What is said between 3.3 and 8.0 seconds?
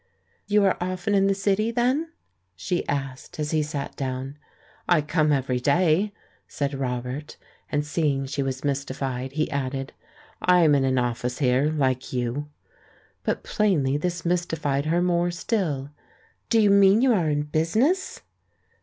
as he sat down. "I come every day," said Robert; and